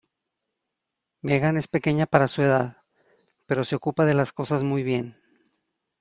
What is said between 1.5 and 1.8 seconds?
es